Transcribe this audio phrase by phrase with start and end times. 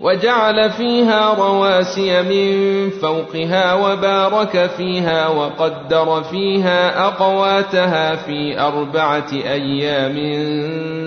[0.00, 10.16] وجعل فيها رواسي من فوقها وبارك فيها وقدر فيها أقواتها في أربعة أيام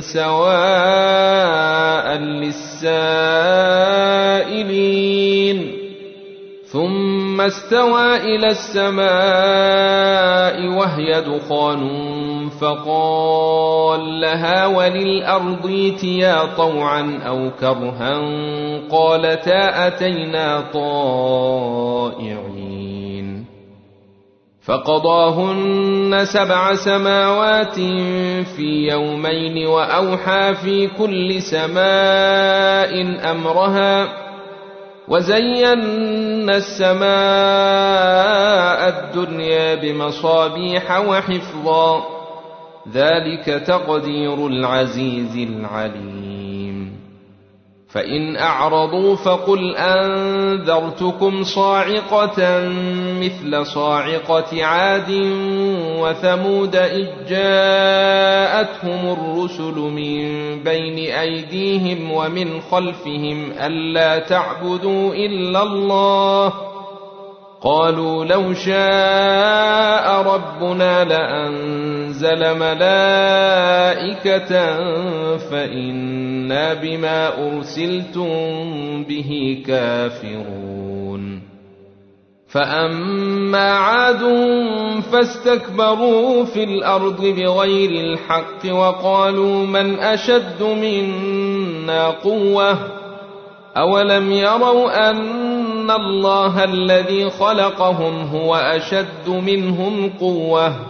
[0.00, 1.30] سواء
[2.18, 3.60] للسائلين.
[6.72, 9.10] ثم استوى إلى السماء
[10.78, 12.09] وهي دخان
[12.60, 18.20] فقال لها وللأرض ائتيا طوعا أو كرها
[18.90, 22.50] قالتا أتينا طائعين.
[24.64, 27.74] فقضاهن سبع سماوات
[28.56, 34.08] في يومين وأوحى في كل سماء أمرها
[35.08, 37.00] وزينا السماء
[38.88, 42.19] الدنيا بمصابيح وحفظا
[42.88, 46.20] ذلك تقدير العزيز العليم.
[47.88, 52.68] فإن أعرضوا فقل أنذرتكم صاعقة
[53.20, 55.10] مثل صاعقة عاد
[55.98, 60.24] وثمود إذ جاءتهم الرسل من
[60.62, 66.52] بين أيديهم ومن خلفهم ألا تعبدوا إلا الله.
[67.62, 71.04] قالوا لو شاء ربنا
[72.10, 74.48] لانزل ملائكة
[75.36, 78.28] فإنا بما أرسلتم
[79.04, 81.42] به كافرون.
[82.48, 84.20] فأما عاد
[85.12, 92.78] فاستكبروا في الأرض بغير الحق وقالوا من أشد منا قوة.
[93.76, 100.89] أولم يروا أن الله الذي خلقهم هو أشد منهم قوة؟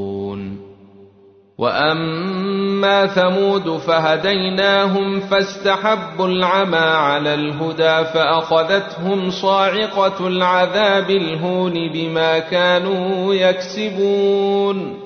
[1.61, 14.99] وأما ثمود فهديناهم فاستحبوا العمى على الهدى فأخذتهم صاعقة العذاب الهون بما كانوا يكسبون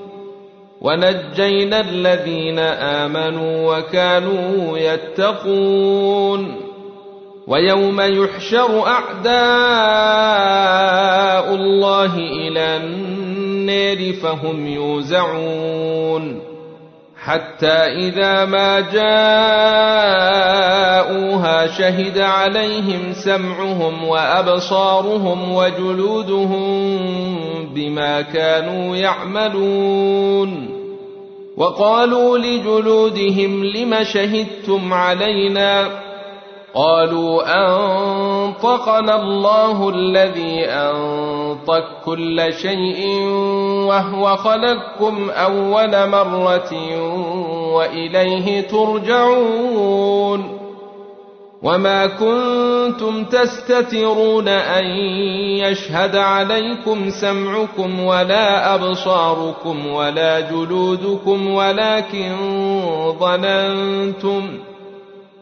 [0.81, 6.61] ونجينا الذين آمنوا وكانوا يتقون
[7.47, 9.35] ويوم يحشر اعداء
[11.55, 13.24] الله إلى النار
[14.13, 16.41] فهم يوزعون.
[17.23, 19.27] حتى إذا ما جاءوها
[21.67, 26.89] شهد عليهم سمعهم وأبصارهم وجلودهم
[27.75, 30.69] بما كانوا يعملون.
[31.57, 36.04] وقالوا لجلودهم لم شهدتم علينا؟
[36.75, 43.19] قالوا أنطقنا الله الذي أنطق كل شيء
[43.87, 46.71] وهو خلقكم أول مرة
[47.73, 50.59] وإليه ترجعون
[51.63, 54.85] وما كنتم تستترون أن
[55.63, 62.35] يشهد عليكم سمعكم ولا أبصاركم ولا جلودكم ولكن
[63.19, 64.41] ظننتم
[64.71, 64.74] ۖ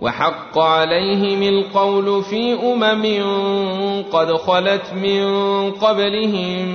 [0.00, 3.22] وحق عليهم القول في أمم
[4.12, 5.24] قد خلت من
[5.70, 6.68] قبلهم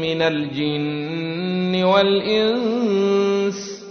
[0.00, 3.84] من الجن والإنس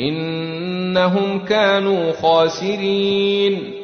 [0.00, 3.74] إنهم كانوا خاسرين.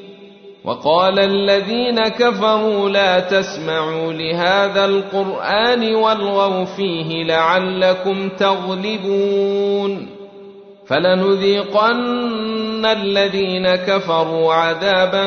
[0.65, 10.20] وقال الذين كفروا لا تسمعوا لهذا القرآن والغوا فيه لعلكم تغلبون.
[10.91, 15.25] فلنذيقن الذين كفروا عذابا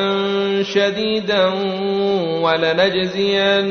[0.63, 1.45] شديدا
[2.41, 3.63] ولنجزينهم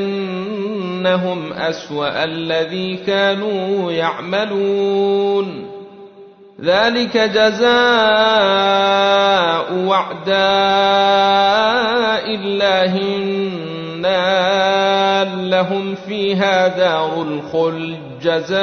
[1.53, 5.69] أسوأ الذي كانوا يعملون.
[6.61, 7.73] ذلك جزاء
[9.73, 10.35] وعداء
[12.35, 14.63] الله النار.
[15.53, 18.53] لهم فيها دار الخلد جزاء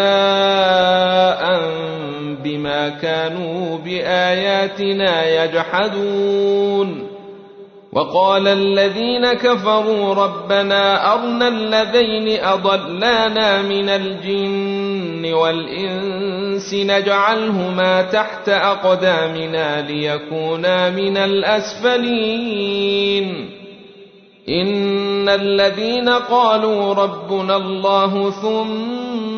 [2.45, 7.07] بما كانوا بآياتنا يجحدون.
[7.93, 21.17] وقال الذين كفروا ربنا أرنا الذين أضلانا من الجن والإنس نجعلهما تحت أقدامنا ليكونا من
[21.17, 22.71] الأسفلين.
[24.49, 29.00] إن الذين قالوا ربنا الله ثم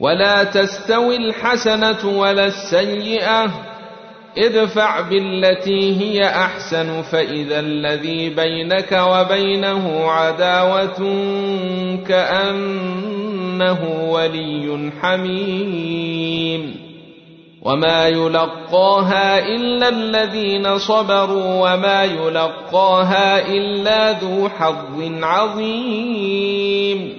[0.00, 3.50] ولا تستوي الحسنة ولا السيئة.
[4.38, 10.98] ادفع بالتي هي أحسن فإذا الذي بينك وبينه عداوة
[12.08, 13.80] كأنه
[14.10, 16.88] ولي حميم.
[17.62, 27.18] وما يلقاها إلا الذين صبروا وما يلقاها إلا ذو حظ عظيم.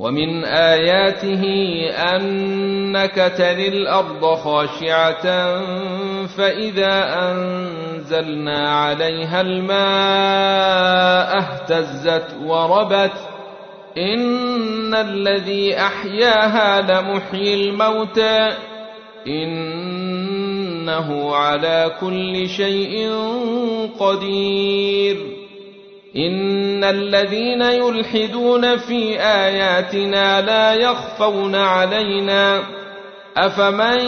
[0.00, 1.42] ومن آياته
[1.90, 5.24] أنك تري الأرض خاشعة
[6.26, 13.12] فإذا أنزلنا عليها الماء اهتزت وربت
[13.98, 18.48] إن الذي أحياها لمحيي الموتى
[19.26, 23.12] إنه على كل شيء
[23.98, 25.39] قدير
[26.16, 32.62] ان الذين يلحدون في اياتنا لا يخفون علينا
[33.36, 34.00] افمن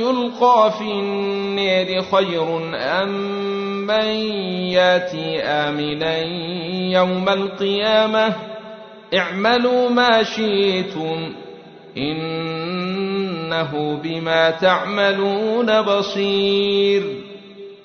[0.00, 3.08] يلقى في النير خير ام
[3.86, 4.04] من
[4.72, 6.18] ياتي امنا
[6.98, 8.32] يوم القيامه
[9.14, 11.32] اعملوا ما شئتم
[11.96, 17.23] انه بما تعملون بصير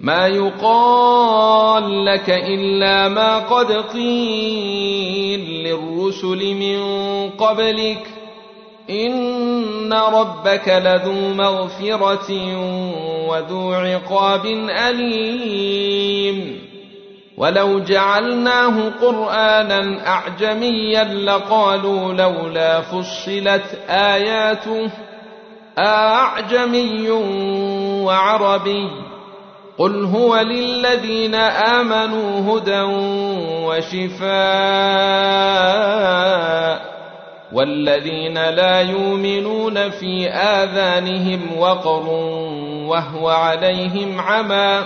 [0.00, 6.80] ما يقال لك إلا ما قد قيل للرسل من
[7.30, 8.06] قبلك
[8.90, 12.56] إن ربك لذو مغفرة
[13.28, 16.60] وذو عقاب أليم.
[17.36, 24.90] ولو جعلناه قرآنا أعجميا لقالوا لولا فصلت آياته
[25.78, 27.10] أعجمي
[28.04, 29.09] وعربي.
[29.78, 32.80] قل هو للذين امنوا هدى
[35.60, 36.90] وشفاء
[37.52, 42.08] والذين لا يؤمنون في اذانهم وقر
[42.88, 44.84] وهو عليهم عمى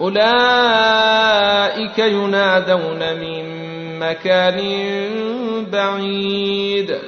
[0.00, 3.62] اولئك ينادون من
[3.98, 4.58] مكان
[5.72, 6.98] بعيد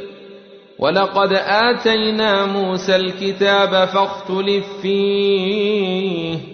[0.79, 6.54] ولقد اتينا موسى الكتاب فاختلف فيه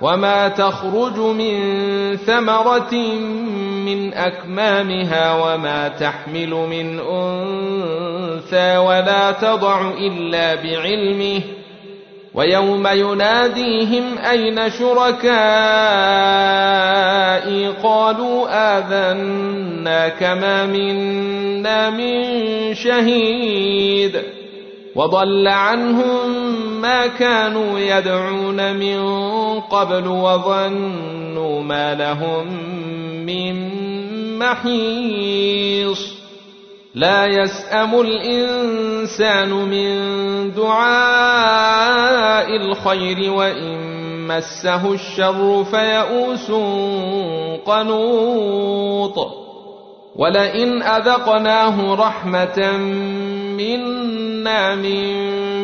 [0.00, 1.56] وما تخرج من
[2.16, 2.94] ثمرة
[3.86, 11.40] من أكمامها وما تحمل من أنثى ولا تضع إلا بعلمه
[12.34, 15.26] ويوم يناديهم أين شركائي
[17.82, 18.46] قالوا
[18.78, 22.24] آذنا كما منا من
[22.74, 24.22] شهيد
[24.94, 29.00] وضل عنهم ما كانوا يدعون من
[29.60, 32.46] قبل وظنوا ما لهم
[33.26, 33.54] من
[34.38, 36.16] محيص.
[36.94, 39.94] لا يسأم الإنسان من
[40.54, 43.78] دعاء الخير وإن
[44.28, 46.50] مسه الشر فيئوس
[47.66, 49.18] قنوط.
[50.16, 52.72] ولئن أذقناه رحمة
[53.58, 55.16] منا من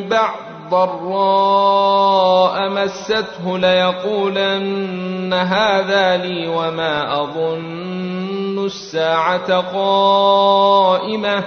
[0.08, 11.44] بعد ضراء مسته ليقولن هذا لي وما أظن الساعة قائمة.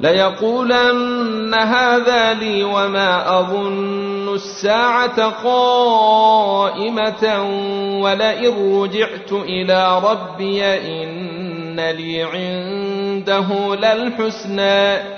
[0.00, 7.24] ليقولن هذا لي وما أظن الساعة قائمة.
[8.02, 15.17] ولئن رجعت إلى ربي إن لي عنده للحسنى.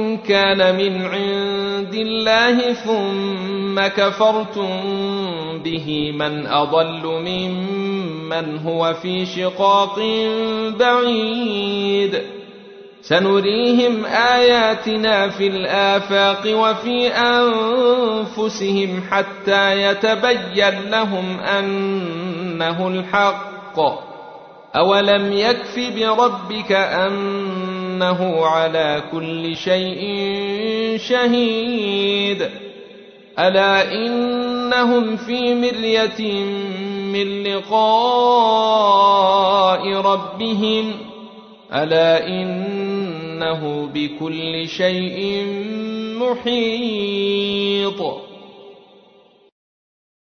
[0.27, 4.69] كان من عند الله ثم كفرتم
[5.63, 6.11] به.
[6.15, 9.99] من أضل ممن هو في شقاق
[10.79, 12.21] بعيد.
[13.01, 23.79] سنريهم آياتنا في الآفاق وفي أنفسهم حتى يتبين لهم أنه الحق.
[24.75, 26.71] أولم يكف بربك
[28.01, 30.01] إنه على كل شيء
[30.97, 32.49] شهيد.
[33.39, 36.43] ألا إنهم في مرية
[37.13, 38.41] من لقاء
[39.93, 40.93] ربهم.
[41.73, 45.45] ألا إنه بكل شيء
[46.19, 48.01] محيط.